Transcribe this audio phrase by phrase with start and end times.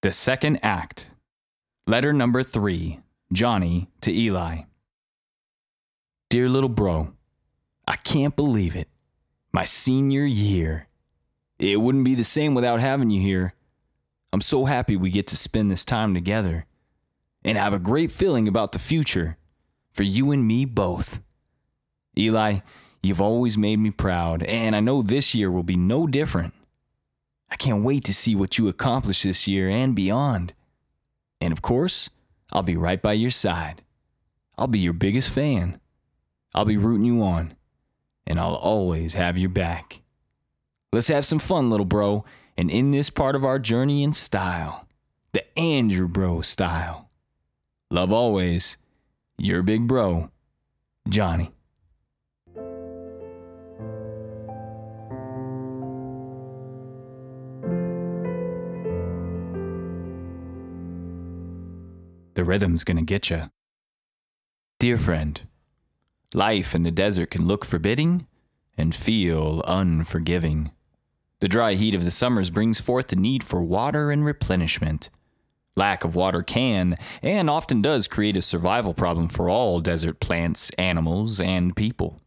[0.00, 1.10] The second act.
[1.88, 3.00] Letter number three
[3.32, 4.62] Johnny to Eli.
[6.30, 7.14] Dear little bro,
[7.84, 8.86] I can't believe it.
[9.50, 10.86] My senior year.
[11.58, 13.54] It wouldn't be the same without having you here.
[14.32, 16.66] I'm so happy we get to spend this time together.
[17.42, 19.36] And I have a great feeling about the future
[19.92, 21.20] for you and me both.
[22.16, 22.60] Eli,
[23.02, 26.54] you've always made me proud, and I know this year will be no different.
[27.50, 30.52] I can't wait to see what you accomplish this year and beyond.
[31.40, 32.10] And of course,
[32.52, 33.82] I'll be right by your side.
[34.56, 35.80] I'll be your biggest fan.
[36.54, 37.54] I'll be rooting you on,
[38.26, 40.02] and I'll always have your back.
[40.92, 42.24] Let's have some fun, little bro,
[42.56, 44.86] and in this part of our journey in style,
[45.32, 47.10] the Andrew Bro style.
[47.90, 48.78] Love always,
[49.36, 50.30] your big bro,
[51.08, 51.52] Johnny.
[62.38, 63.50] The rhythm's gonna get you.
[64.78, 65.42] Dear friend,
[66.32, 68.28] life in the desert can look forbidding
[68.76, 70.70] and feel unforgiving.
[71.40, 75.10] The dry heat of the summers brings forth the need for water and replenishment.
[75.74, 80.70] Lack of water can and often does create a survival problem for all desert plants,
[80.78, 82.20] animals, and people.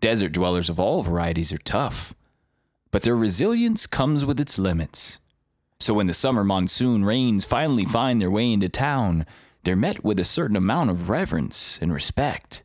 [0.00, 2.14] Desert dwellers of all varieties are tough,
[2.90, 5.18] but their resilience comes with its limits.
[5.80, 9.24] So when the summer monsoon rains finally find their way into town,
[9.64, 12.62] they're met with a certain amount of reverence and respect.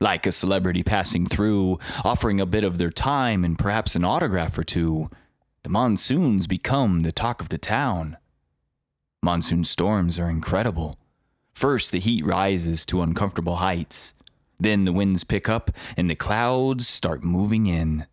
[0.00, 4.58] Like a celebrity passing through, offering a bit of their time and perhaps an autograph
[4.58, 5.08] or two,
[5.62, 8.16] the monsoons become the talk of the town.
[9.22, 10.98] Monsoon storms are incredible.
[11.52, 14.14] First, the heat rises to uncomfortable heights.
[14.58, 18.06] Then the winds pick up and the clouds start moving in.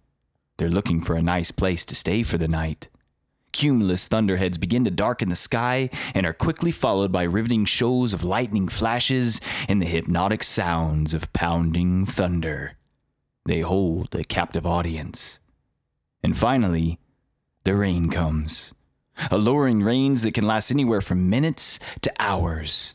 [0.58, 2.90] They're looking for a nice place to stay for the night.
[3.52, 8.24] Cumulus thunderheads begin to darken the sky and are quickly followed by riveting shows of
[8.24, 12.74] lightning flashes and the hypnotic sounds of pounding thunder.
[13.46, 15.40] They hold a captive audience.
[16.24, 17.00] And finally,
[17.64, 18.74] the rain comes.
[19.32, 22.94] Alluring rains that can last anywhere from minutes to hours.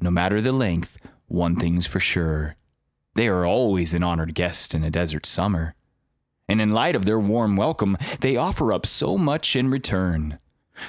[0.00, 2.56] No matter the length, one thing's for sure
[3.14, 5.74] they are always an honored guest in a desert summer
[6.48, 10.38] and in light of their warm welcome, they offer up so much in return.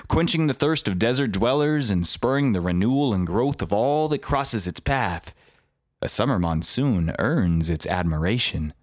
[0.07, 4.21] Quenching the thirst of desert dwellers and spurring the renewal and growth of all that
[4.21, 5.33] crosses its path,
[6.01, 8.73] a summer monsoon earns its admiration.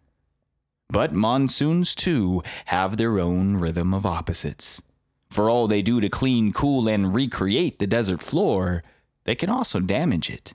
[0.88, 4.82] But monsoons, too, have their own rhythm of opposites.
[5.30, 8.82] For all they do to clean, cool, and recreate the desert floor,
[9.24, 10.52] they can also damage it.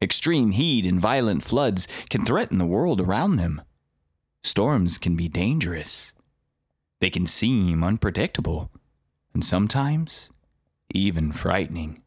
[0.00, 3.62] Extreme heat and violent floods can threaten the world around them.
[4.42, 6.12] Storms can be dangerous.
[7.00, 8.70] They can seem unpredictable,
[9.34, 10.30] and sometimes
[10.94, 12.02] even frightening.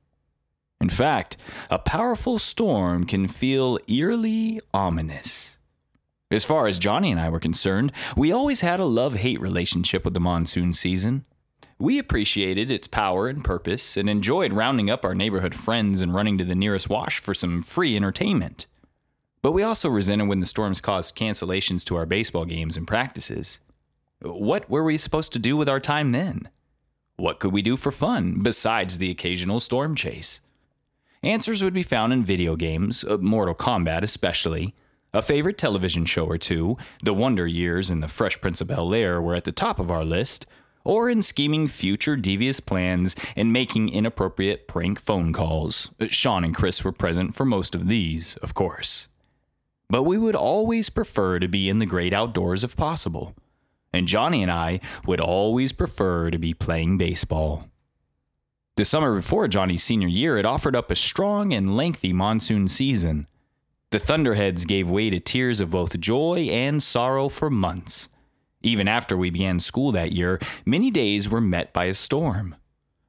[0.81, 1.37] In fact,
[1.69, 5.57] a powerful storm can feel eerily ominous.
[6.29, 10.03] As far as Johnny and I were concerned, we always had a love hate relationship
[10.03, 11.25] with the monsoon season.
[11.79, 16.37] We appreciated its power and purpose and enjoyed rounding up our neighborhood friends and running
[16.37, 18.67] to the nearest wash for some free entertainment.
[19.45, 23.59] But we also resented when the storms caused cancellations to our baseball games and practices.
[24.19, 26.49] What were we supposed to do with our time then?
[27.17, 30.41] What could we do for fun besides the occasional storm chase?
[31.21, 34.73] Answers would be found in video games, uh, Mortal Kombat especially.
[35.13, 38.95] A favorite television show or two, The Wonder Years and The Fresh Prince of Bel
[38.95, 40.47] Air were at the top of our list,
[40.83, 45.91] or in scheming future devious plans and making inappropriate prank phone calls.
[46.09, 49.09] Sean and Chris were present for most of these, of course
[49.89, 53.35] but we would always prefer to be in the great outdoors if possible.
[53.93, 57.69] And Johnny and I would always prefer to be playing baseball.
[58.75, 63.27] The summer before Johnny's senior year, it offered up a strong and lengthy monsoon season.
[63.91, 68.09] The Thunderheads gave way to tears of both joy and sorrow for months.
[68.61, 72.55] Even after we began school that year, many days were met by a storm.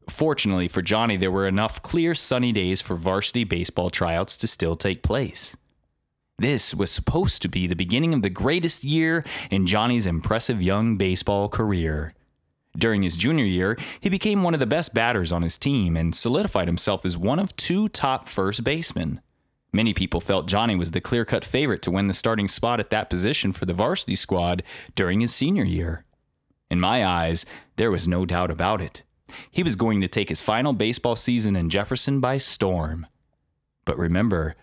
[0.08, 4.76] Fortunately for Johnny, there were enough clear sunny days for varsity baseball tryouts to still
[4.76, 5.56] take place.
[6.38, 10.96] This was supposed to be the beginning of the greatest year in Johnny's impressive young
[10.98, 12.12] baseball career.
[12.76, 16.14] During his junior year, he became one of the best batters on his team and
[16.14, 19.22] solidified himself as one of two top first basemen.
[19.72, 22.90] Many people felt Johnny was the clear cut favorite to win the starting spot at
[22.90, 24.62] that position for the varsity squad
[24.94, 26.04] during his senior year.
[26.70, 27.46] In my eyes,
[27.76, 29.04] there was no doubt about it.
[29.50, 33.06] He was going to take his final baseball season in Jefferson by storm.
[33.86, 34.54] But remember,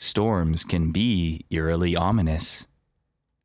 [0.00, 2.66] storms can be eerily ominous.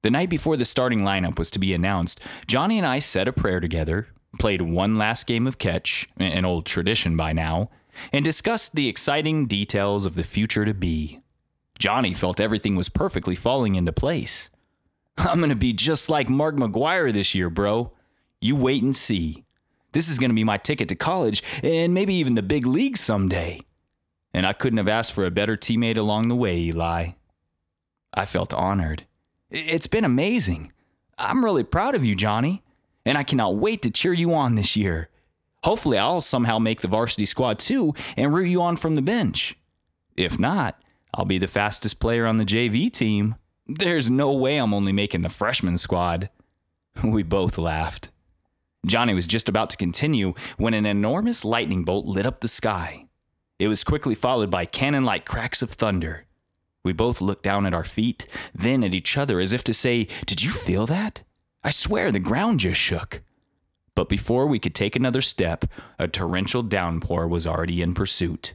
[0.02, 3.34] The night before the starting lineup was to be announced, Johnny and I said a
[3.34, 4.08] prayer together,
[4.40, 7.70] played one last game of catch, an old tradition by now,
[8.14, 11.22] and discussed the exciting details of the future to be.
[11.78, 14.50] Johnny felt everything was perfectly falling into place.
[15.18, 17.92] I'm going to be just like Mark McGwire this year, bro.
[18.40, 19.44] You wait and see.
[19.92, 23.02] This is going to be my ticket to college and maybe even the big leagues
[23.02, 23.62] someday.
[24.36, 27.12] And I couldn't have asked for a better teammate along the way, Eli.
[28.14, 29.06] I felt honored.
[29.50, 30.74] It's been amazing.
[31.18, 32.62] I'm really proud of you, Johnny,
[33.06, 35.08] and I cannot wait to cheer you on this year.
[35.64, 39.58] Hopefully, I'll somehow make the varsity squad too and root you on from the bench.
[40.18, 40.82] If not,
[41.14, 43.36] I'll be the fastest player on the JV team.
[43.66, 46.30] There's no way I'm only making the freshman squad.
[47.06, 48.10] We both laughed.
[48.86, 53.05] Johnny was just about to continue when an enormous lightning bolt lit up the sky.
[53.58, 56.26] It was quickly followed by cannon like cracks of thunder.
[56.84, 60.08] We both looked down at our feet, then at each other as if to say,
[60.26, 61.24] Did you feel that?
[61.64, 63.22] I swear the ground just shook.
[63.96, 65.66] But before we could take another step,
[65.98, 68.54] a torrential downpour was already in pursuit.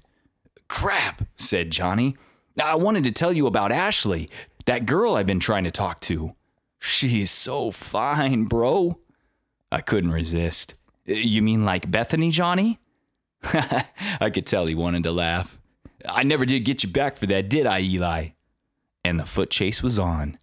[0.69, 2.17] Crap, said Johnny.
[2.62, 4.31] I wanted to tell you about Ashley,
[4.67, 6.35] that girl I've been trying to talk to.
[6.79, 8.99] She's so fine, bro.
[9.73, 10.75] I couldn't resist.
[11.06, 12.79] You mean like Bethany, Johnny?
[14.21, 15.59] I could tell he wanted to laugh.
[16.09, 18.29] I never did get you back for that, did I, Eli?
[19.05, 20.39] And the foot chase was on.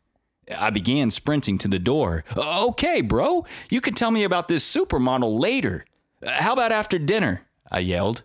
[0.57, 2.23] I began sprinting to the door.
[2.37, 5.85] Okay, bro, you can tell me about this supermodel later.
[6.25, 7.41] How about after dinner?
[7.69, 8.23] I yelled.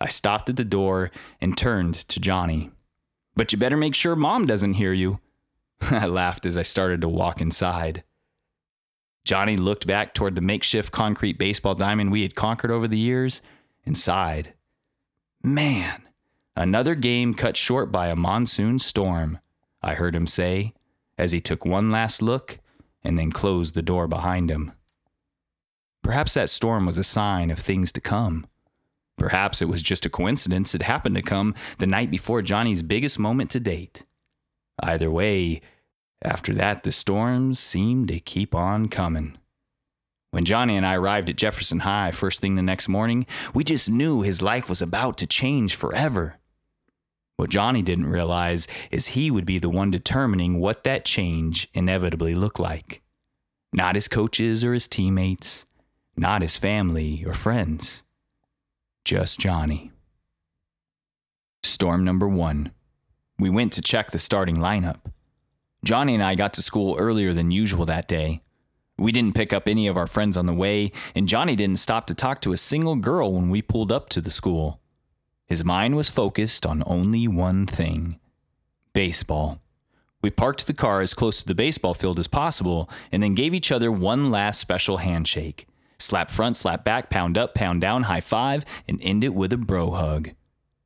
[0.00, 1.10] I stopped at the door
[1.40, 2.70] and turned to Johnny.
[3.36, 5.20] But you better make sure mom doesn't hear you.
[5.80, 8.04] I laughed as I started to walk inside.
[9.24, 13.40] Johnny looked back toward the makeshift concrete baseball diamond we had conquered over the years
[13.86, 14.54] and sighed.
[15.42, 16.08] Man,
[16.56, 19.38] another game cut short by a monsoon storm,
[19.82, 20.74] I heard him say
[21.18, 22.58] as he took one last look
[23.02, 24.72] and then closed the door behind him.
[26.02, 28.46] Perhaps that storm was a sign of things to come.
[29.16, 33.18] Perhaps it was just a coincidence it happened to come the night before Johnny's biggest
[33.18, 34.04] moment to date.
[34.82, 35.60] Either way,
[36.22, 39.38] after that, the storms seemed to keep on coming.
[40.34, 43.88] When Johnny and I arrived at Jefferson High first thing the next morning, we just
[43.88, 46.40] knew his life was about to change forever.
[47.36, 52.34] What Johnny didn't realize is he would be the one determining what that change inevitably
[52.34, 53.00] looked like.
[53.72, 55.66] Not his coaches or his teammates,
[56.16, 58.02] not his family or friends.
[59.04, 59.92] Just Johnny.
[61.62, 62.72] Storm number one.
[63.38, 65.12] We went to check the starting lineup.
[65.84, 68.40] Johnny and I got to school earlier than usual that day.
[68.96, 72.06] We didn't pick up any of our friends on the way, and Johnny didn't stop
[72.06, 74.80] to talk to a single girl when we pulled up to the school.
[75.46, 78.18] His mind was focused on only one thing
[78.92, 79.60] baseball.
[80.22, 83.52] We parked the car as close to the baseball field as possible and then gave
[83.52, 85.66] each other one last special handshake.
[85.98, 89.58] Slap front, slap back, pound up, pound down, high five, and end it with a
[89.58, 90.30] bro hug.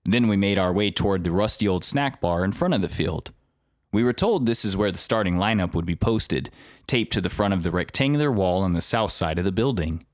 [0.04, 2.88] Then we made our way toward the rusty old snack bar in front of the
[2.88, 3.30] field.
[3.92, 6.50] We were told this is where the starting lineup would be posted,
[6.86, 10.04] taped to the front of the rectangular wall on the south side of the building.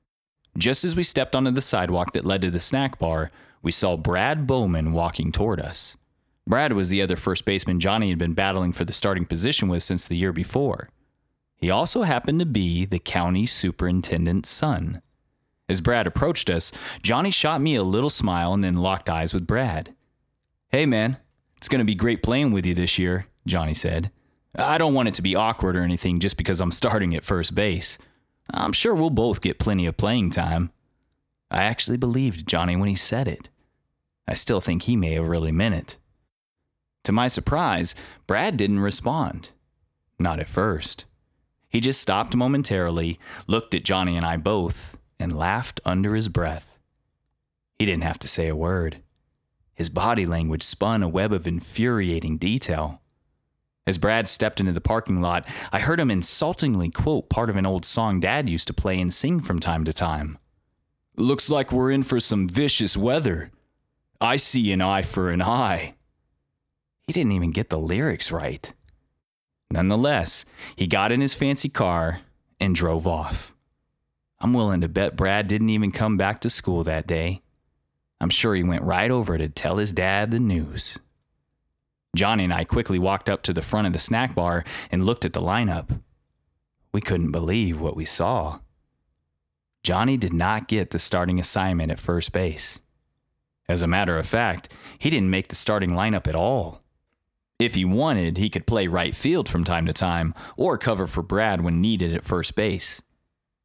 [0.57, 3.31] Just as we stepped onto the sidewalk that led to the snack bar,
[3.61, 5.97] we saw Brad Bowman walking toward us.
[6.47, 9.83] Brad was the other first baseman Johnny had been battling for the starting position with
[9.83, 10.89] since the year before.
[11.57, 15.01] He also happened to be the county superintendent's son.
[15.67, 19.47] As Brad approached us, Johnny shot me a little smile and then locked eyes with
[19.47, 19.95] Brad.
[20.69, 21.17] Hey, man,
[21.57, 24.11] it's going to be great playing with you this year, Johnny said.
[24.57, 27.55] I don't want it to be awkward or anything just because I'm starting at first
[27.55, 27.97] base.
[28.49, 30.71] I'm sure we'll both get plenty of playing time.
[31.51, 33.49] I actually believed Johnny when he said it.
[34.27, 35.97] I still think he may have really meant it.
[37.03, 37.95] To my surprise,
[38.27, 39.51] Brad didn't respond.
[40.17, 41.05] Not at first.
[41.69, 46.79] He just stopped momentarily, looked at Johnny and I both, and laughed under his breath.
[47.77, 49.01] He didn't have to say a word.
[49.73, 53.01] His body language spun a web of infuriating detail.
[53.87, 57.65] As Brad stepped into the parking lot, I heard him insultingly quote part of an
[57.65, 60.37] old song Dad used to play and sing from time to time.
[61.17, 63.51] Looks like we're in for some vicious weather.
[64.19, 65.95] I see an eye for an eye.
[67.05, 68.73] He didn't even get the lyrics right.
[69.69, 72.21] Nonetheless, he got in his fancy car
[72.59, 73.53] and drove off.
[74.39, 77.41] I'm willing to bet Brad didn't even come back to school that day.
[78.19, 80.97] I'm sure he went right over to tell his dad the news.
[82.15, 85.25] Johnny and I quickly walked up to the front of the snack bar and looked
[85.25, 86.01] at the lineup.
[86.91, 88.59] We couldn't believe what we saw.
[89.83, 92.79] Johnny did not get the starting assignment at first base.
[93.67, 96.81] As a matter of fact, he didn't make the starting lineup at all.
[97.59, 101.21] If he wanted, he could play right field from time to time or cover for
[101.21, 103.01] Brad when needed at first base.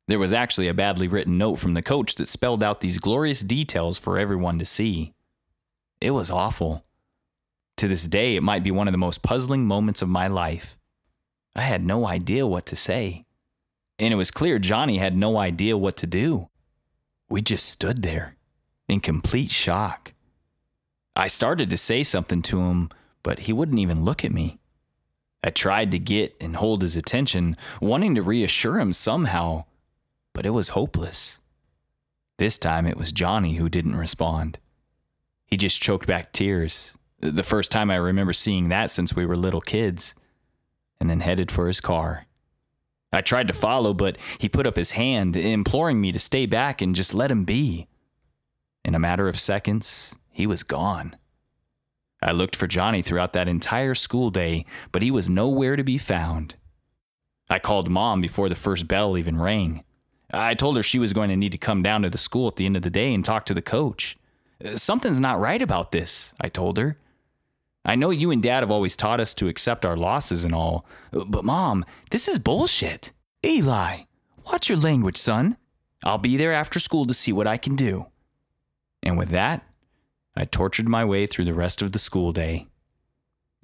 [0.08, 3.40] There was actually a badly written note from the coach that spelled out these glorious
[3.40, 5.14] details for everyone to see.
[6.00, 6.84] It was awful.
[7.80, 10.76] To this day, it might be one of the most puzzling moments of my life.
[11.56, 13.24] I had no idea what to say.
[13.98, 16.50] And it was clear Johnny had no idea what to do.
[17.30, 18.36] We just stood there
[18.86, 20.12] in complete shock.
[21.16, 22.90] I started to say something to him,
[23.22, 24.58] but he wouldn't even look at me.
[25.42, 29.64] I tried to get and hold his attention, wanting to reassure him somehow,
[30.34, 31.38] but it was hopeless.
[32.36, 34.58] This time it was Johnny who didn't respond.
[35.46, 39.36] He just choked back tears, the first time I remember seeing that since we were
[39.36, 40.14] little kids,
[41.00, 42.26] and then headed for his car.
[43.12, 46.80] I tried to follow, but he put up his hand, imploring me to stay back
[46.80, 47.88] and just let him be.
[48.84, 51.16] In a matter of seconds, he was gone.
[52.22, 55.98] I looked for Johnny throughout that entire school day, but he was nowhere to be
[55.98, 56.54] found.
[57.48, 59.82] I called mom before the first bell even rang.
[60.32, 62.56] I told her she was going to need to come down to the school at
[62.56, 64.16] the end of the day and talk to the coach.
[64.76, 66.96] Something's not right about this, I told her.
[67.84, 70.86] I know you and dad have always taught us to accept our losses and all,
[71.12, 73.12] but mom, this is bullshit.
[73.44, 74.02] Eli,
[74.46, 75.56] watch your language, son.
[76.04, 78.06] I'll be there after school to see what I can do.
[79.02, 79.64] And with that,
[80.36, 82.66] I tortured my way through the rest of the school day.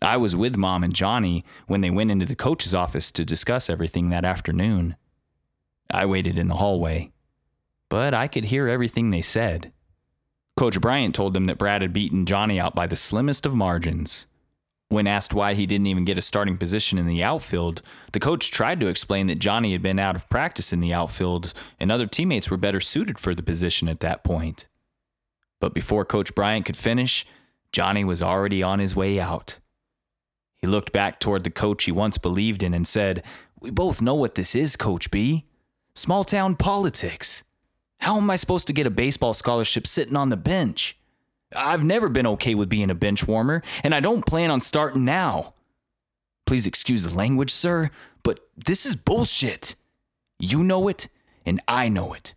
[0.02, 3.70] I was with Mom and Johnny when they went into the coach's office to discuss
[3.70, 4.96] everything that afternoon.
[5.90, 7.12] I waited in the hallway,
[7.88, 9.72] but I could hear everything they said.
[10.56, 14.26] Coach Bryant told them that Brad had beaten Johnny out by the slimmest of margins.
[14.88, 17.82] When asked why he didn't even get a starting position in the outfield,
[18.12, 21.52] the coach tried to explain that Johnny had been out of practice in the outfield
[21.78, 24.66] and other teammates were better suited for the position at that point.
[25.60, 27.26] But before Coach Bryant could finish,
[27.72, 29.58] Johnny was already on his way out.
[30.56, 33.22] He looked back toward the coach he once believed in and said,
[33.60, 35.44] We both know what this is, Coach B.
[35.94, 37.42] Small town politics.
[37.98, 40.96] How am I supposed to get a baseball scholarship sitting on the bench?
[41.54, 45.04] I've never been okay with being a bench warmer, and I don't plan on starting
[45.04, 45.54] now.
[46.44, 47.90] Please excuse the language, sir,
[48.22, 49.74] but this is bullshit.
[50.38, 51.08] You know it,
[51.44, 52.34] and I know it.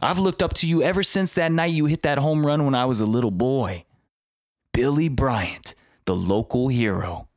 [0.00, 2.74] I've looked up to you ever since that night you hit that home run when
[2.74, 3.84] I was a little boy.
[4.72, 5.74] Billy Bryant,
[6.04, 7.28] the local hero.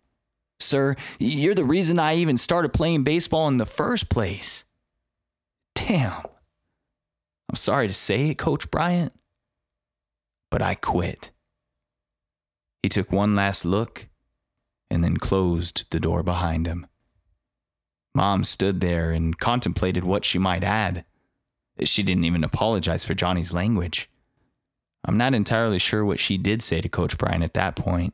[0.59, 4.65] Sir, you're the reason I even started playing baseball in the first place.
[5.75, 6.23] Damn.
[7.49, 9.13] I'm sorry to say it, Coach Bryant,
[10.51, 11.31] but I quit.
[12.83, 14.07] He took one last look
[14.89, 16.87] and then closed the door behind him.
[18.13, 21.05] Mom stood there and contemplated what she might add.
[21.83, 24.09] She didn't even apologize for Johnny's language.
[25.05, 28.13] I'm not entirely sure what she did say to Coach Bryant at that point,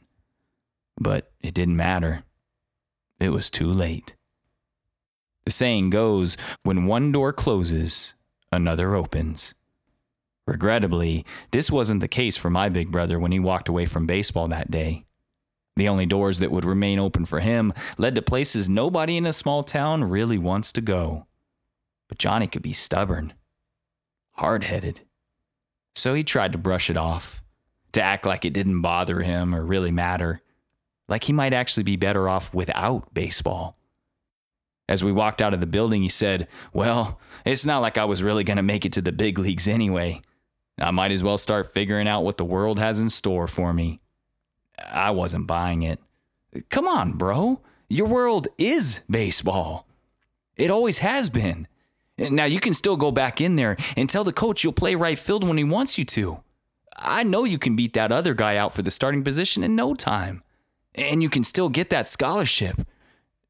[0.99, 2.23] but it didn't matter.
[3.19, 4.15] It was too late.
[5.45, 8.13] The saying goes when one door closes,
[8.53, 9.53] another opens.
[10.47, 14.47] Regrettably, this wasn't the case for my big brother when he walked away from baseball
[14.47, 15.05] that day.
[15.75, 19.33] The only doors that would remain open for him led to places nobody in a
[19.33, 21.25] small town really wants to go.
[22.07, 23.33] But Johnny could be stubborn
[24.33, 25.01] hard headed.
[25.95, 27.41] So he tried to brush it off,
[27.93, 30.41] to act like it didn't bother him or really matter,
[31.07, 33.77] like he might actually be better off without baseball.
[34.93, 38.21] As we walked out of the building, he said, Well, it's not like I was
[38.21, 40.21] really going to make it to the big leagues anyway.
[40.79, 44.01] I might as well start figuring out what the world has in store for me.
[44.87, 45.99] I wasn't buying it.
[46.69, 47.59] Come on, bro.
[47.89, 49.87] Your world is baseball.
[50.57, 51.67] It always has been.
[52.19, 55.17] Now you can still go back in there and tell the coach you'll play right
[55.17, 56.43] field when he wants you to.
[56.95, 59.95] I know you can beat that other guy out for the starting position in no
[59.95, 60.43] time.
[60.93, 62.87] And you can still get that scholarship.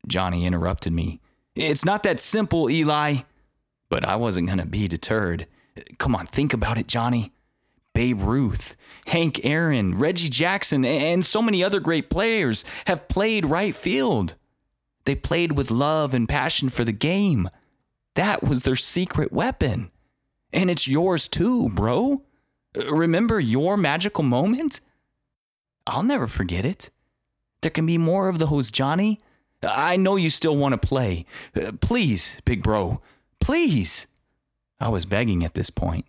[0.07, 1.19] Johnny interrupted me.
[1.55, 3.17] It's not that simple, Eli.
[3.89, 5.48] But I wasn't going to be deterred.
[5.98, 7.31] Come on, think about it, Johnny.
[7.93, 8.75] Babe Ruth,
[9.07, 14.33] Hank Aaron, Reggie Jackson, and so many other great players have played right field.
[15.05, 17.50] They played with love and passion for the game.
[18.15, 19.91] That was their secret weapon.
[20.51, 22.24] And it's yours too, bro.
[22.75, 24.79] Remember your magical moment?
[25.86, 26.89] I'll never forget it.
[27.62, 29.22] There can be more of those, Johnny.
[29.63, 31.25] I know you still want to play.
[31.82, 33.01] Please, big bro.
[33.39, 34.08] Please.
[34.79, 36.05] I was begging at this point.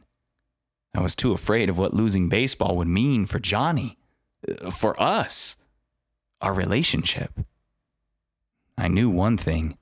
[0.95, 3.99] I was too afraid of what losing baseball would mean for Johnny,
[4.71, 5.57] for us,
[6.41, 7.33] our relationship.
[8.79, 9.77] I knew one thing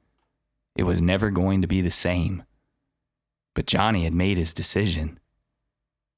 [0.75, 2.45] it was never going to be the same.
[3.55, 5.19] But Johnny had made his decision.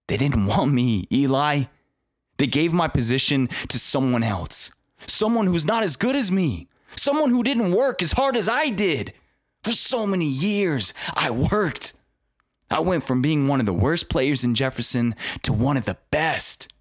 [0.07, 1.65] They didn't want me, Eli.
[2.37, 4.71] They gave my position to someone else.
[5.07, 6.69] Someone who's not as good as me.
[6.97, 9.13] Someone who didn't work as hard as I did.
[9.63, 11.95] For so many years, I worked.
[12.71, 15.97] I went from being one of the worst players in Jefferson to one of the
[16.11, 16.73] best.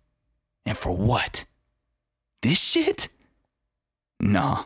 [0.65, 1.45] And for what?
[2.41, 3.09] This shit?
[4.19, 4.65] Nah.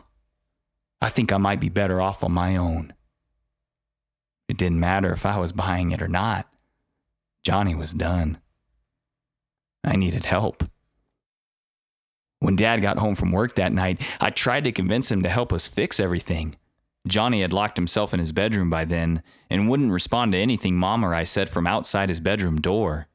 [1.00, 2.92] I think I might be better off on my own.
[4.48, 6.48] It didn't matter if I was buying it or not.
[7.44, 8.38] Johnny was done.
[9.84, 10.64] I needed help.
[12.40, 15.52] When Dad got home from work that night, I tried to convince him to help
[15.52, 16.56] us fix everything.
[17.06, 21.04] Johnny had locked himself in his bedroom by then and wouldn't respond to anything Mom
[21.04, 23.08] or I said from outside his bedroom door.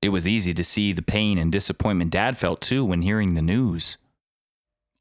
[0.00, 3.42] It was easy to see the pain and disappointment Dad felt too when hearing the
[3.42, 3.98] news.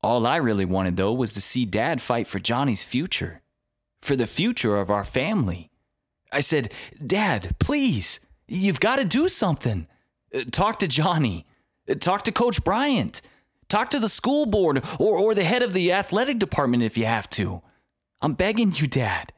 [0.01, 3.41] All I really wanted, though, was to see Dad fight for Johnny's future,
[4.01, 5.69] for the future of our family.
[6.31, 6.71] I said,
[7.05, 9.87] Dad, please, you've got to do something.
[10.33, 11.45] Uh, talk to Johnny.
[11.89, 13.21] Uh, talk to Coach Bryant.
[13.67, 17.05] Talk to the school board or, or the head of the athletic department if you
[17.05, 17.61] have to.
[18.21, 19.33] I'm begging you, Dad.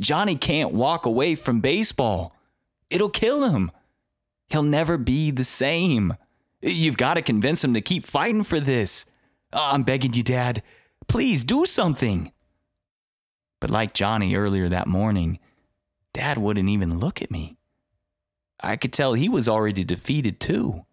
[0.00, 2.34] Johnny can't walk away from baseball.
[2.88, 3.70] It'll kill him.
[4.48, 6.14] He'll never be the same.
[6.62, 9.06] You've got to convince him to keep fighting for this.
[9.52, 10.62] I'm begging you, Dad.
[11.06, 12.32] Please do something.
[13.60, 15.38] But like Johnny earlier that morning,
[16.14, 17.58] Dad wouldn't even look at me.
[18.62, 20.84] I could tell he was already defeated too.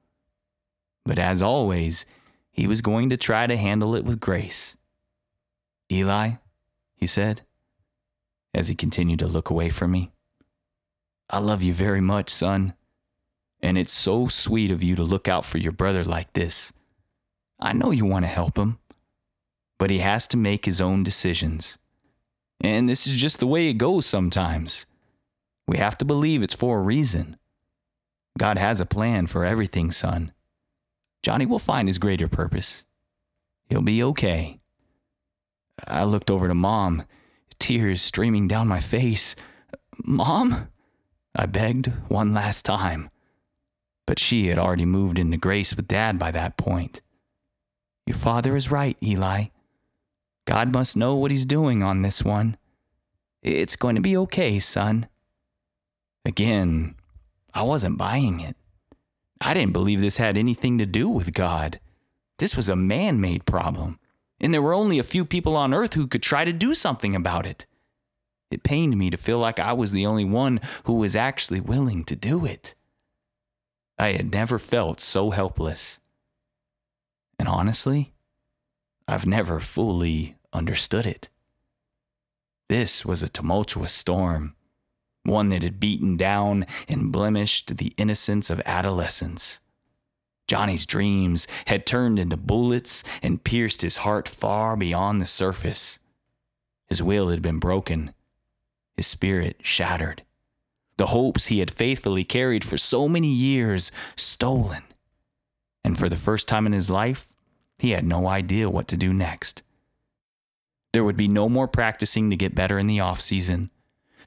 [1.07, 2.05] But as always,
[2.51, 4.75] he was going to try to handle it with grace.
[5.89, 6.31] Eli,
[6.95, 7.43] he said,
[8.53, 10.11] as he continued to look away from me,
[11.29, 12.73] I love you very much, son.
[13.61, 16.73] And it's so sweet of you to look out for your brother like this.
[17.57, 18.77] I know you want to help him,
[19.79, 21.77] but he has to make his own decisions.
[22.59, 24.85] And this is just the way it goes sometimes.
[25.67, 27.37] We have to believe it's for a reason.
[28.37, 30.33] God has a plan for everything, son.
[31.23, 32.85] Johnny will find his greater purpose.
[33.69, 34.59] He'll be okay.
[35.87, 37.03] I looked over to Mom,
[37.59, 39.35] tears streaming down my face.
[40.05, 40.69] Mom?
[41.35, 43.09] I begged one last time.
[44.05, 47.01] But she had already moved into grace with Dad by that point.
[48.05, 49.47] Your father is right, Eli.
[50.45, 52.55] God must know what he's doing on this one.
[53.43, 55.07] It's going to be okay, son.
[56.23, 56.95] Again,
[57.53, 58.55] I wasn't buying it.
[59.41, 61.79] I didn't believe this had anything to do with God.
[62.39, 63.99] This was a man made problem,
[64.39, 67.15] and there were only a few people on earth who could try to do something
[67.15, 67.65] about it.
[68.49, 72.03] It pained me to feel like I was the only one who was actually willing
[72.05, 72.75] to do it.
[73.99, 75.99] I had never felt so helpless.
[77.39, 78.13] And honestly,
[79.07, 81.29] I've never fully understood it.
[82.69, 84.55] This was a tumultuous storm,
[85.27, 89.59] one that had beaten down and blemished the innocence of adolescence.
[90.47, 95.99] Johnny's dreams had turned into bullets and pierced his heart far beyond the surface.
[96.87, 98.13] His will had been broken,
[98.95, 100.23] his spirit shattered,
[100.95, 104.83] the hopes he had faithfully carried for so many years stolen
[105.87, 107.33] and for the first time in his life,
[107.79, 109.63] he had no idea what to do next.
[110.91, 113.69] There would be no more practicing to get better in the off season.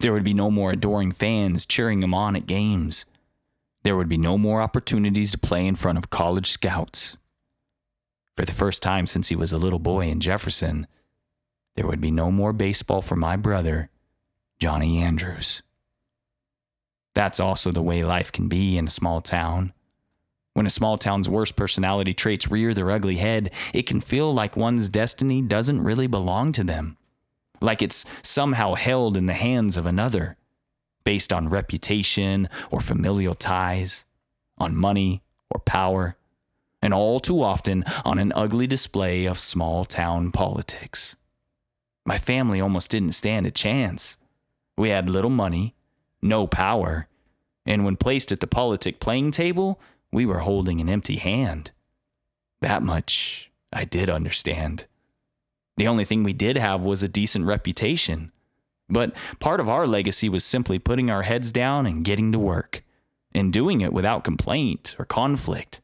[0.01, 3.05] There would be no more adoring fans cheering him on at games.
[3.83, 7.19] There would be no more opportunities to play in front of college scouts.
[8.37, 10.87] For the first time since he was a little boy in Jefferson,
[11.77, 13.91] there would be no more baseball for my brother,
[14.59, 15.63] Johnny Andrews.
[17.15, 19.75] That's also the way life can be in a small town.
[20.55, 24.57] When a small town's worst personality traits rear their ugly head, it can feel like
[24.57, 26.97] one's destiny doesn't really belong to them,
[27.61, 30.37] like it's somehow held in the hands of another,
[31.05, 34.05] based on reputation or familial ties,
[34.59, 36.17] on money or power,
[36.83, 41.17] and all too often on an ugly display of small town politics.
[42.07, 44.17] My family almost didn't stand a chance.
[44.77, 45.75] We had little money,
[46.23, 47.07] no power,
[47.67, 51.71] and when placed at the politic playing table, we were holding an empty hand.
[52.61, 54.87] That much I did understand.
[55.81, 58.33] The only thing we did have was a decent reputation.
[58.91, 62.85] But part of our legacy was simply putting our heads down and getting to work,
[63.33, 65.81] and doing it without complaint or conflict.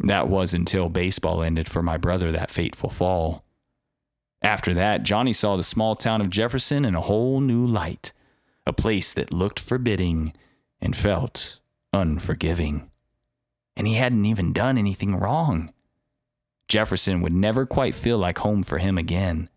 [0.00, 3.42] That was until baseball ended for my brother that fateful fall.
[4.42, 8.12] After that, Johnny saw the small town of Jefferson in a whole new light,
[8.66, 10.34] a place that looked forbidding
[10.78, 11.58] and felt
[11.90, 12.90] unforgiving
[13.76, 15.72] and he hadn't even done anything wrong.
[16.68, 19.48] Jefferson would never quite feel like home for him again.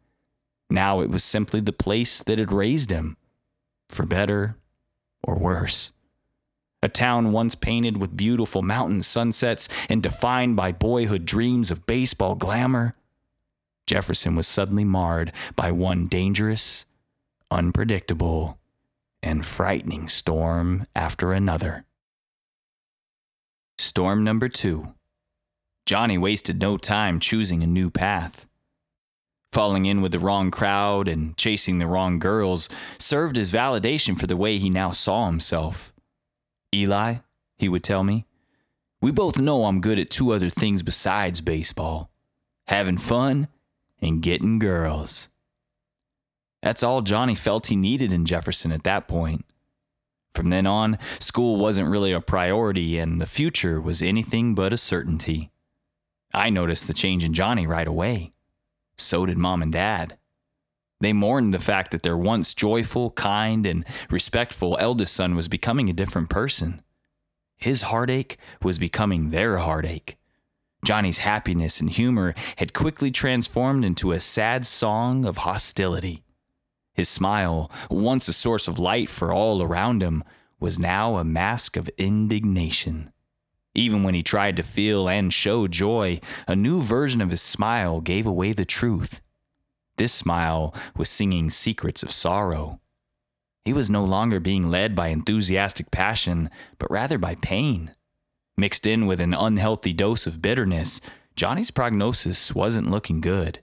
[0.69, 3.17] Now it was simply the place that had raised him,
[3.89, 4.55] for better
[5.23, 5.91] or worse.
[6.81, 12.35] A town once painted with beautiful mountain sunsets and defined by boyhood dreams of baseball
[12.35, 12.95] glamour,
[13.85, 16.85] Jefferson was suddenly marred by one dangerous,
[17.49, 18.59] unpredictable,
[19.23, 21.85] and frightening storm after another.
[23.79, 24.93] Storm number two.
[25.85, 28.45] Johnny wasted no time choosing a new path.
[29.51, 34.27] Falling in with the wrong crowd and chasing the wrong girls served as validation for
[34.27, 35.91] the way he now saw himself.
[36.73, 37.15] Eli,
[37.57, 38.25] he would tell me,
[39.01, 42.09] we both know I'm good at two other things besides baseball
[42.69, 43.47] having fun
[43.99, 45.29] and getting girls.
[46.61, 49.43] That's all Johnny felt he needed in Jefferson at that point.
[50.35, 54.77] From then on, school wasn't really a priority, and the future was anything but a
[54.77, 55.49] certainty.
[56.33, 58.33] I noticed the change in Johnny right away.
[58.97, 60.17] So did mom and dad.
[61.01, 65.89] They mourned the fact that their once joyful, kind, and respectful eldest son was becoming
[65.89, 66.81] a different person.
[67.57, 70.17] His heartache was becoming their heartache.
[70.85, 76.23] Johnny's happiness and humor had quickly transformed into a sad song of hostility.
[76.93, 80.23] His smile, once a source of light for all around him,
[80.59, 83.11] was now a mask of indignation.
[83.75, 88.01] Even when he tried to feel and show joy, a new version of his smile
[88.01, 89.21] gave away the truth.
[89.97, 92.79] This smile was singing secrets of sorrow.
[93.65, 97.93] He was no longer being led by enthusiastic passion, but rather by pain.
[98.57, 101.01] Mixed in with an unhealthy dose of bitterness,
[101.35, 103.59] Johnny's prognosis wasn't looking good.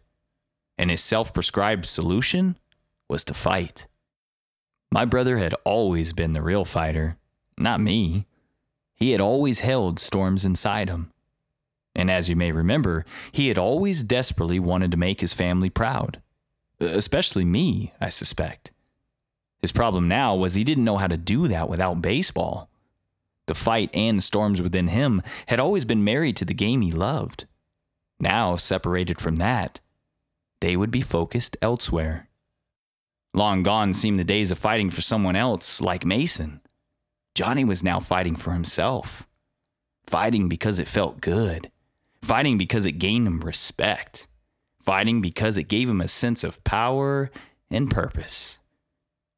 [0.79, 2.57] And his self prescribed solution
[3.09, 3.87] was to fight.
[4.93, 7.19] My brother had always been the real fighter,
[7.59, 8.27] not me.
[8.97, 11.13] He had always held storms inside him.
[11.95, 16.21] And as you may remember, he had always desperately wanted to make his family proud.
[16.81, 18.73] Uh, especially me, I suspect.
[19.61, 22.69] His problem now was he didn't know how to do that without baseball.
[23.47, 27.47] The fight and storms within him had always been married to the game he loved.
[28.19, 29.81] Now, separated from that,
[30.61, 32.29] they would be focused elsewhere.
[33.33, 36.61] Long gone seemed the days of fighting for someone else like Mason.
[37.37, 39.29] Johnny was now fighting for himself.
[40.07, 41.71] Fighting because it felt good.
[42.23, 44.27] Fighting because it gained him respect.
[44.81, 47.31] Fighting because it gave him a sense of power
[47.71, 48.59] and purpose.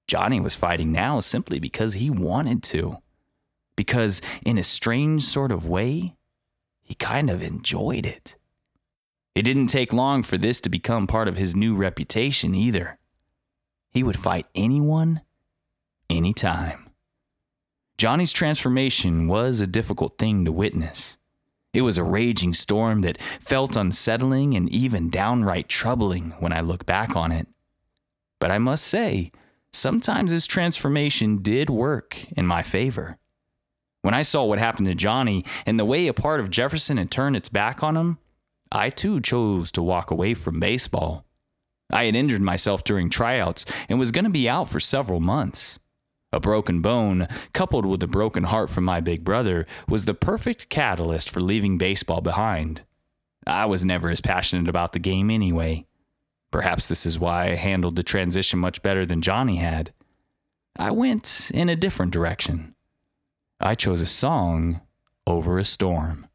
[0.06, 2.98] Johnny was fighting now simply because he wanted to.
[3.74, 6.14] Because, in a strange sort of way,
[6.80, 8.36] he kind of enjoyed it.
[9.34, 12.96] It didn't take long for this to become part of his new reputation either.
[13.90, 15.22] He would fight anyone,
[16.08, 16.87] anytime.
[17.98, 21.18] Johnny's transformation was a difficult thing to witness.
[21.74, 26.86] It was a raging storm that felt unsettling and even downright troubling when I look
[26.86, 27.48] back on it.
[28.38, 29.32] But I must say,
[29.72, 33.18] sometimes his transformation did work in my favor.
[34.02, 37.10] When I saw what happened to Johnny and the way a part of Jefferson had
[37.10, 38.18] turned its back on him,
[38.70, 41.24] I too chose to walk away from baseball.
[41.90, 45.80] I had injured myself during tryouts and was going to be out for several months.
[46.32, 50.68] A broken bone, coupled with a broken heart from my big brother, was the perfect
[50.68, 52.82] catalyst for leaving baseball behind.
[53.46, 55.86] I was never as passionate about the game anyway.
[56.50, 59.92] Perhaps this is why I handled the transition much better than Johnny had.
[60.76, 62.74] I went in a different direction.
[63.60, 64.82] I chose a song
[65.26, 66.26] over a storm.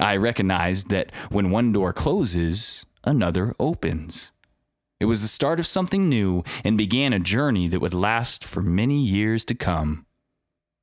[0.00, 4.32] I recognized that when one door closes, another opens.
[5.00, 8.62] It was the start of something new and began a journey that would last for
[8.62, 10.06] many years to come.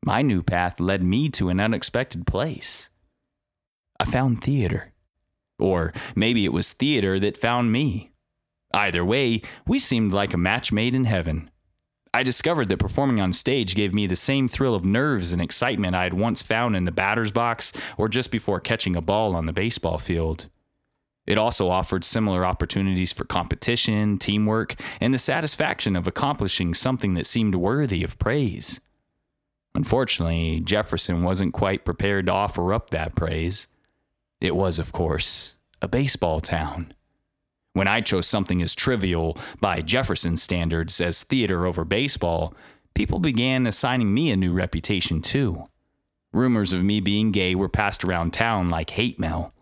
[0.03, 2.89] My new path led me to an unexpected place.
[3.99, 4.89] I found theater.
[5.59, 8.11] Or maybe it was theater that found me.
[8.73, 11.51] Either way, we seemed like a match made in heaven.
[12.13, 15.95] I discovered that performing on stage gave me the same thrill of nerves and excitement
[15.95, 19.45] I had once found in the batter's box or just before catching a ball on
[19.45, 20.49] the baseball field.
[21.27, 27.27] It also offered similar opportunities for competition, teamwork, and the satisfaction of accomplishing something that
[27.27, 28.81] seemed worthy of praise.
[29.73, 33.67] Unfortunately, Jefferson wasn't quite prepared to offer up that praise.
[34.41, 36.93] It was, of course, a baseball town.
[37.73, 42.53] When I chose something as trivial, by Jefferson standards, as theater over baseball,
[42.93, 45.69] people began assigning me a new reputation too.
[46.33, 49.53] Rumors of me being gay were passed around town like hate mail.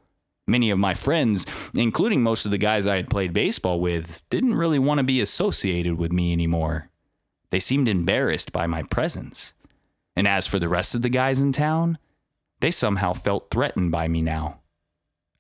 [0.49, 4.55] Many of my friends, including most of the guys I had played baseball with, didn't
[4.55, 6.89] really want to be associated with me anymore.
[7.51, 9.53] They seemed embarrassed by my presence.
[10.15, 11.99] And as for the rest of the guys in town,
[12.61, 14.61] they somehow felt threatened by me now.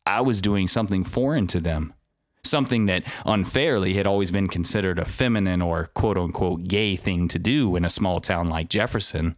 [0.05, 1.95] I was doing something foreign to them,
[2.43, 7.39] something that unfairly had always been considered a feminine or quote unquote gay thing to
[7.39, 9.37] do in a small town like Jefferson.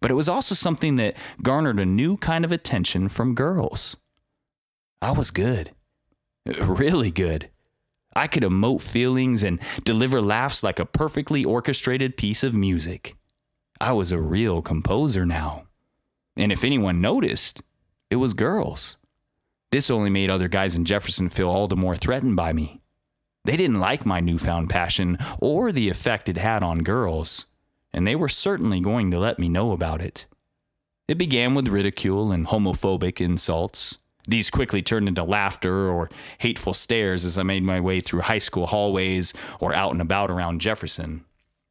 [0.00, 3.96] But it was also something that garnered a new kind of attention from girls.
[5.00, 5.72] I was good.
[6.44, 7.50] Really good.
[8.14, 13.14] I could emote feelings and deliver laughs like a perfectly orchestrated piece of music.
[13.80, 15.64] I was a real composer now.
[16.36, 17.62] And if anyone noticed,
[18.10, 18.96] it was girls.
[19.70, 22.80] This only made other guys in Jefferson feel all the more threatened by me.
[23.44, 27.46] They didn't like my newfound passion or the effect it had on girls,
[27.92, 30.26] and they were certainly going to let me know about it.
[31.06, 33.98] It began with ridicule and homophobic insults.
[34.28, 38.38] These quickly turned into laughter or hateful stares as I made my way through high
[38.38, 41.24] school hallways or out and about around Jefferson.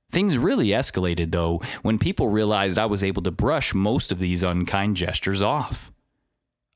[0.10, 4.42] Things really escalated, though, when people realized I was able to brush most of these
[4.42, 5.92] unkind gestures off.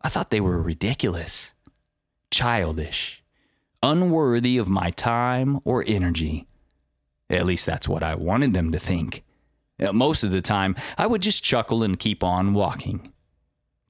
[0.01, 1.53] I thought they were ridiculous,
[2.29, 3.23] childish,
[3.81, 6.47] unworthy of my time or energy.
[7.27, 9.23] At least that's what I wanted them to think.
[9.93, 13.11] Most of the time, I would just chuckle and keep on walking.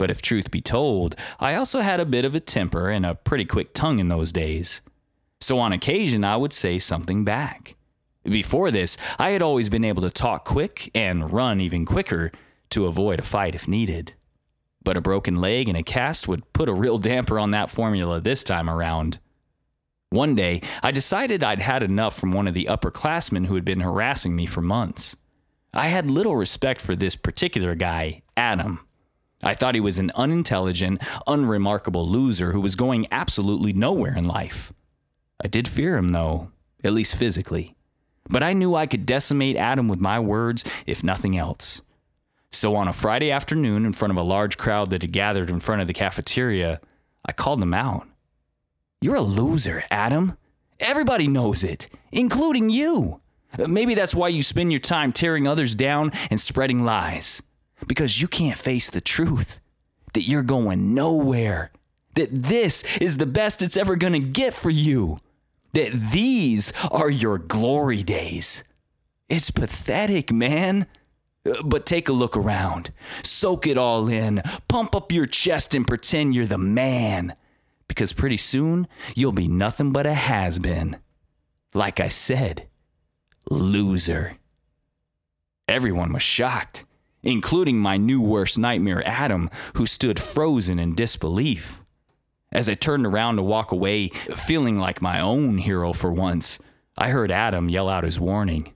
[0.02, 3.14] But if truth be told, I also had a bit of a temper and a
[3.14, 4.82] pretty quick tongue in those days.
[5.40, 7.76] So on occasion, I would say something back.
[8.24, 12.32] Before this, I had always been able to talk quick and run even quicker
[12.72, 14.16] to avoid a fight if needed.
[14.84, 18.20] But a broken leg and a cast would put a real damper on that formula
[18.20, 19.20] this time around.
[20.10, 23.82] One day, I decided I'd had enough from one of the upperclassmen who had been
[23.82, 25.16] harassing me for months.
[25.76, 28.80] I had little respect for this particular guy, Adam.
[29.44, 34.72] I thought he was an unintelligent, unremarkable loser who was going absolutely nowhere in life.
[35.44, 36.52] I did fear him, though,
[36.84, 37.76] at least physically.
[38.30, 41.82] But I knew I could decimate Adam with my words, if nothing else.
[42.52, 45.60] So on a Friday afternoon, in front of a large crowd that had gathered in
[45.60, 46.80] front of the cafeteria,
[47.26, 48.08] I called him out.
[49.00, 50.38] You're a loser, Adam.
[50.80, 53.22] Everybody knows it, including you.
[53.58, 57.42] Maybe that's why you spend your time tearing others down and spreading lies
[57.88, 59.60] because you can't face the truth
[60.14, 61.72] that you're going nowhere,
[62.16, 65.20] that this is the best it's ever going to get for you,
[65.74, 68.64] that these are your glory days.
[69.30, 70.88] It's pathetic, man.
[71.64, 72.92] But take a look around,
[73.24, 77.36] soak it all in, pump up your chest and pretend you're the man.
[77.88, 80.98] Because pretty soon, you'll be nothing but a has been.
[81.74, 82.68] Like I said,
[83.50, 84.38] loser.
[85.68, 86.86] Everyone was shocked
[87.24, 91.84] including my new worst nightmare, Adam, who stood frozen in disbelief.
[92.52, 96.60] As I turned around to walk away, feeling like my own hero for once,
[96.98, 98.74] I heard Adam yell out his warning.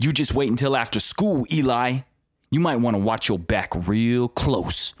[0.00, 2.00] You just wait until after school, Eli.
[2.50, 4.94] You might want to watch your back real close,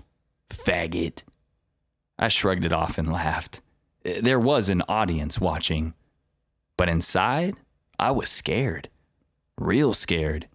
[0.50, 1.22] faggot.
[2.18, 3.60] I shrugged it off and laughed.
[4.04, 5.94] There was an audience watching.
[6.76, 7.56] But inside,
[7.98, 8.88] I was scared.
[9.58, 10.46] Real scared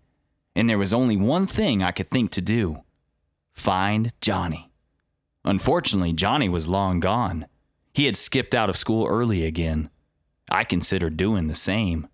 [0.56, 2.84] and there was only one thing I could think to do
[3.54, 4.72] find Johnny.
[5.44, 7.48] Unfortunately, Johnny was long gone.
[7.94, 9.90] He had skipped out of school early again.
[10.50, 12.08] I considered doing the same.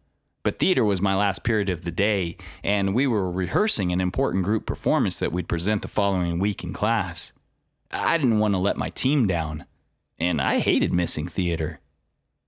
[0.43, 4.43] But theater was my last period of the day, and we were rehearsing an important
[4.43, 7.31] group performance that we'd present the following week in class.
[7.91, 9.65] I didn't want to let my team down,
[10.17, 11.79] and I hated missing theater.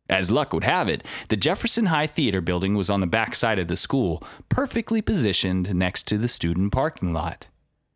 [0.09, 3.59] As luck would have it, the Jefferson High Theater building was on the back side
[3.59, 7.49] of the school, perfectly positioned next to the student parking lot.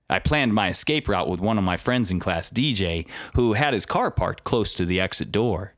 [0.09, 3.73] I planned my escape route with one of my friends in class, DJ, who had
[3.73, 5.73] his car parked close to the exit door.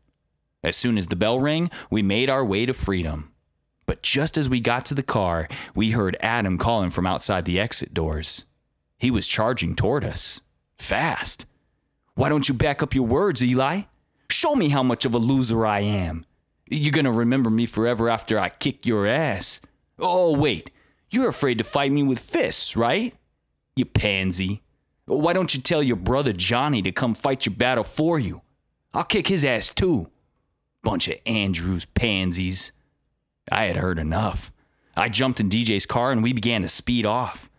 [0.63, 3.32] As soon as the bell rang, we made our way to freedom.
[3.88, 7.60] But just as we got to the car, we heard Adam calling from outside the
[7.60, 8.46] exit doors.
[9.00, 10.42] He was charging toward us.
[10.78, 11.48] Fast.
[12.13, 13.84] Why don't you back up your words, Eli?
[14.30, 16.26] Show me how much of a loser I am.
[16.70, 19.60] You're gonna remember me forever after I kick your ass.
[19.98, 20.72] Oh, wait.
[21.10, 23.15] You're afraid to fight me with fists, right?
[23.76, 24.62] You pansy.
[25.06, 28.44] Why don't you tell your brother Johnny to come fight your battle for you?
[28.94, 30.12] I'll kick his ass too.
[30.84, 32.72] Bunch of Andrews pansies.
[33.52, 34.54] I had heard enough.
[34.96, 37.50] I jumped in DJ's car and we began to speed off,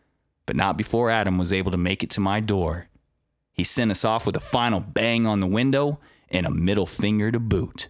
[0.46, 2.86] but not before Adam was able to make it to my door.
[3.52, 5.98] He sent us off with a final bang on the window
[6.30, 7.88] and a middle finger to boot.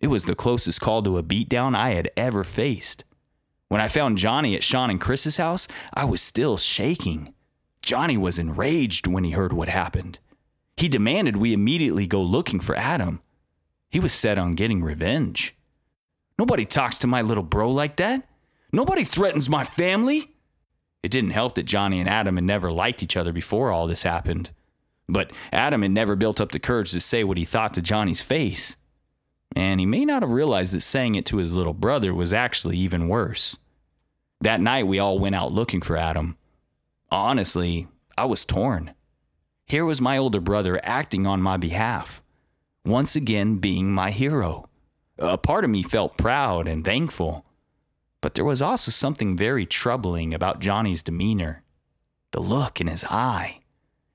[0.00, 3.04] It was the closest call to a beatdown I had ever faced.
[3.68, 7.34] When I found Johnny at Sean and Chris's house, I was still shaking.
[7.82, 10.18] Johnny was enraged when he heard what happened.
[10.76, 13.20] He demanded we immediately go looking for Adam.
[13.90, 15.54] He was set on getting revenge.
[16.38, 18.26] Nobody talks to my little bro like that.
[18.72, 20.30] Nobody threatens my family.
[21.02, 24.02] It didn't help that Johnny and Adam had never liked each other before all this
[24.02, 24.50] happened.
[25.10, 28.20] But Adam had never built up the courage to say what he thought to Johnny's
[28.20, 28.76] face.
[29.56, 32.78] And he may not have realized that saying it to his little brother was actually
[32.78, 33.56] even worse.
[34.40, 36.36] That night, we all went out looking for Adam.
[37.10, 38.94] Honestly, I was torn.
[39.66, 42.22] Here was my older brother acting on my behalf,
[42.84, 44.68] once again being my hero.
[45.18, 47.44] A part of me felt proud and thankful,
[48.20, 51.62] but there was also something very troubling about Johnny's demeanor
[52.32, 53.59] the look in his eye,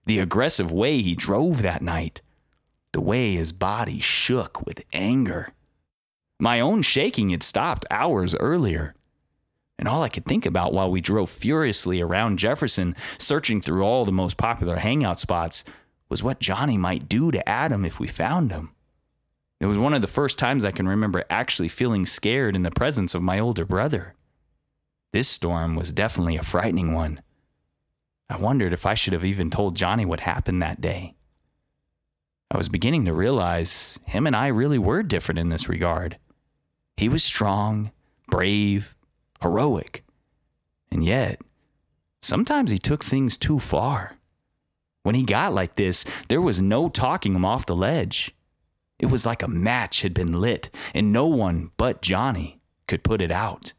[0.06, 2.22] the aggressive way he drove that night,
[2.92, 5.50] the way his body shook with anger.
[6.40, 8.94] My own shaking had stopped hours earlier.
[9.78, 14.06] And all I could think about while we drove furiously around Jefferson, searching through all
[14.06, 15.64] the most popular hangout spots,
[16.08, 18.72] was what Johnny might do to Adam if we found him.
[19.60, 22.72] It was one of the first times I can remember actually feeling scared in the
[22.72, 24.14] presence of my older brother.
[25.12, 27.22] This storm was definitely a frightening one.
[28.30, 31.16] I wondered if I should have even told Johnny what happened that day.
[32.50, 36.18] I was beginning to realize him and I really were different in this regard.
[36.98, 37.92] He was strong,
[38.28, 38.96] brave,
[39.42, 40.04] heroic,
[40.92, 41.42] and yet
[42.22, 44.18] sometimes he took things too far.
[45.04, 48.34] When he got like this, there was no talking him off the ledge.
[48.98, 53.22] It was like a match had been lit, and no one but Johnny could put
[53.22, 53.74] it out.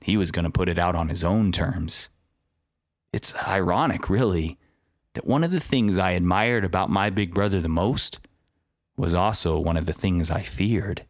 [0.00, 2.08] He was going to put it out on his own terms.
[3.12, 4.58] It's ironic, really,
[5.14, 8.20] that one of the things I admired about my big brother the most
[8.96, 11.04] was also one of the things I feared.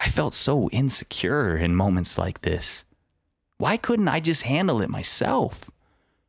[0.00, 2.84] I felt so insecure in moments like this.
[3.58, 5.70] Why couldn't I just handle it myself?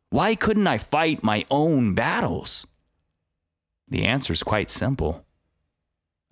[0.09, 2.65] Why couldn't I fight my own battles?
[3.89, 5.25] The answer is quite simple.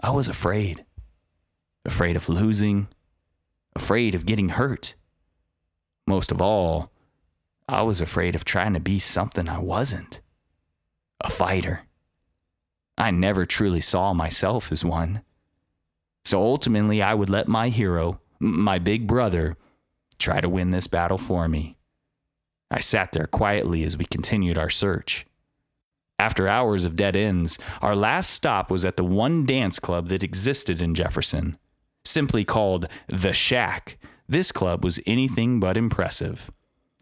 [0.01, 0.85] I was afraid.
[1.85, 2.87] Afraid of losing,
[3.75, 4.95] afraid of getting hurt.
[6.07, 6.91] Most of all,
[7.67, 10.21] I was afraid of trying to be something I wasn't
[11.21, 11.87] a fighter.
[12.97, 15.21] I never truly saw myself as one.
[16.23, 19.57] So ultimately, I would let my hero, my big brother,
[20.19, 21.77] try to win this battle for me.
[22.69, 25.25] I sat there quietly as we continued our search.
[26.17, 30.23] After hours of dead ends, our last stop was at the one dance club that
[30.23, 31.57] existed in Jefferson.
[32.03, 33.97] Simply called The Shack,
[34.27, 36.51] this club was anything but impressive.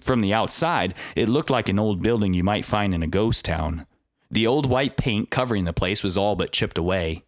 [0.04, 3.46] From the outside, it looked like an old building you might find in a ghost
[3.46, 3.86] town.
[4.30, 7.24] The old white paint covering the place was all but chipped away.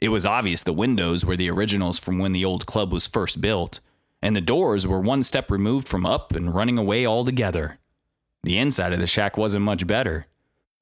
[0.00, 3.42] It was obvious the windows were the originals from when the old club was first
[3.42, 3.80] built,
[4.22, 7.78] and the doors were one step removed from up and running away altogether.
[8.42, 10.26] The inside of the shack wasn't much better.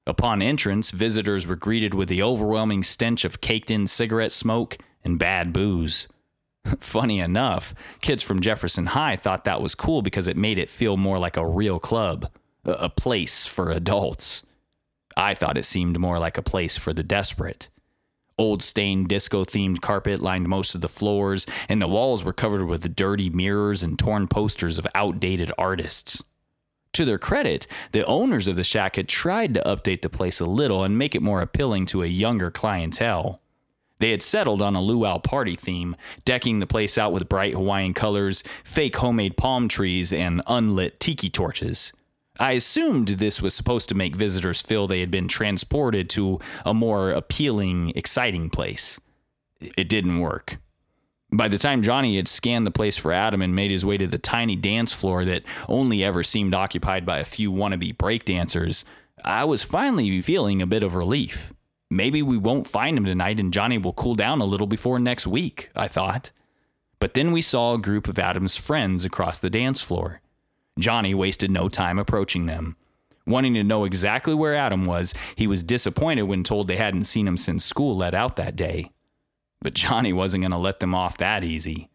[0.07, 5.19] Upon entrance, visitors were greeted with the overwhelming stench of caked in cigarette smoke and
[5.19, 6.07] bad booze.
[6.79, 10.97] Funny enough, kids from Jefferson High thought that was cool because it made it feel
[10.97, 12.29] more like a real club,
[12.65, 14.43] a place for adults.
[15.17, 17.69] I thought it seemed more like a place for the desperate.
[18.37, 22.65] Old stained disco themed carpet lined most of the floors, and the walls were covered
[22.65, 26.23] with dirty mirrors and torn posters of outdated artists.
[26.93, 30.45] To their credit, the owners of the shack had tried to update the place a
[30.45, 33.41] little and make it more appealing to a younger clientele.
[33.99, 37.93] They had settled on a luau party theme, decking the place out with bright Hawaiian
[37.93, 41.93] colors, fake homemade palm trees, and unlit tiki torches.
[42.39, 46.73] I assumed this was supposed to make visitors feel they had been transported to a
[46.73, 48.99] more appealing, exciting place.
[49.61, 50.57] It didn't work.
[51.31, 54.07] By the time Johnny had scanned the place for Adam and made his way to
[54.07, 58.83] the tiny dance floor that only ever seemed occupied by a few wannabe breakdancers,
[59.23, 61.53] I was finally feeling a bit of relief.
[61.95, 65.27] Maybe we won't find him tonight and Johnny will cool down a little before next
[65.27, 66.31] week, I thought.
[66.99, 70.21] But then we saw a group of Adam's friends across the dance floor.
[70.79, 72.77] Johnny wasted no time approaching them.
[73.27, 77.27] Wanting to know exactly where Adam was, he was disappointed when told they hadn't seen
[77.27, 78.89] him since school let out that day.
[79.61, 81.89] But Johnny wasn't going to let them off that easy.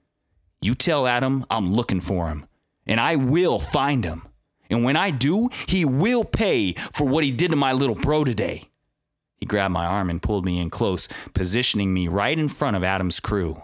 [0.61, 2.47] You tell Adam I'm looking for him,
[2.87, 4.29] and I will find him.
[4.71, 8.23] And when I do, he will pay for what he did to my little bro
[8.23, 8.69] today.
[9.39, 12.85] He grabbed my arm and pulled me in close, positioning me right in front of
[12.85, 13.63] Adam's crew.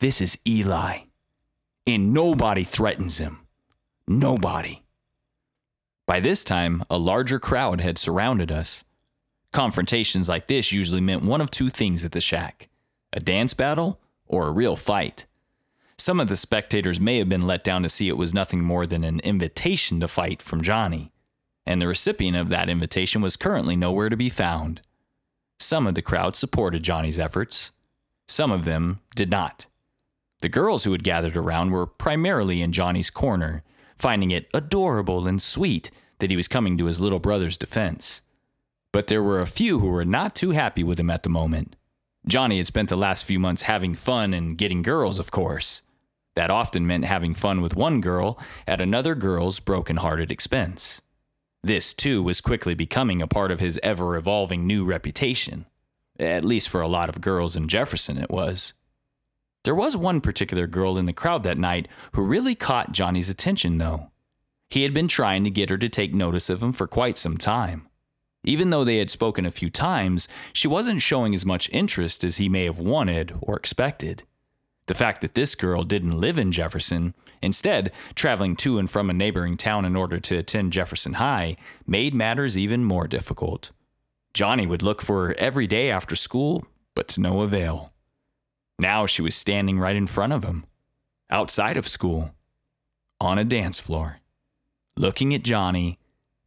[0.00, 1.00] This is Eli,
[1.86, 3.46] and nobody threatens him.
[4.06, 4.82] Nobody.
[6.06, 8.84] By this time, a larger crowd had surrounded us.
[9.52, 12.68] Confrontations like this usually meant one of two things at the shack
[13.14, 15.26] a dance battle or a real fight.
[15.98, 18.86] Some of the spectators may have been let down to see it was nothing more
[18.86, 21.12] than an invitation to fight from Johnny
[21.66, 24.80] and the recipient of that invitation was currently nowhere to be found.
[25.58, 27.72] Some of the crowd supported Johnny's efforts,
[28.26, 29.66] some of them did not.
[30.40, 33.62] The girls who had gathered around were primarily in Johnny's corner,
[33.96, 38.22] finding it adorable and sweet that he was coming to his little brother's defense.
[38.92, 41.76] But there were a few who were not too happy with him at the moment.
[42.26, 45.82] Johnny had spent the last few months having fun and getting girls, of course.
[46.34, 51.02] That often meant having fun with one girl at another girl's broken hearted expense.
[51.62, 55.66] This, too, was quickly becoming a part of his ever evolving new reputation.
[56.18, 58.74] At least for a lot of girls in Jefferson, it was.
[59.64, 63.78] There was one particular girl in the crowd that night who really caught Johnny's attention,
[63.78, 64.10] though.
[64.70, 67.36] He had been trying to get her to take notice of him for quite some
[67.36, 67.88] time.
[68.42, 72.38] Even though they had spoken a few times, she wasn't showing as much interest as
[72.38, 74.24] he may have wanted or expected.
[74.86, 79.14] The fact that this girl didn't live in Jefferson, instead, traveling to and from a
[79.14, 83.70] neighboring town in order to attend Jefferson High, made matters even more difficult.
[84.34, 86.64] Johnny would look for her every day after school,
[86.94, 87.92] but to no avail.
[88.78, 90.64] Now she was standing right in front of him,
[91.30, 92.34] outside of school,
[93.20, 94.18] on a dance floor,
[94.96, 95.98] looking at Johnny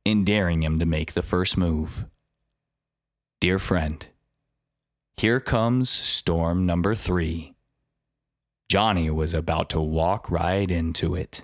[0.05, 2.05] and daring him to make the first move.
[3.41, 4.05] Dear friend,
[5.17, 7.54] here comes storm number three.
[8.67, 11.43] Johnny was about to walk right into it.